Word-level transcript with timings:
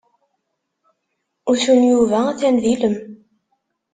Usu 1.51 1.73
n 1.79 1.81
Yuba 1.91 2.19
atan 2.31 2.55
d 2.63 2.65
ilem. 2.73 2.97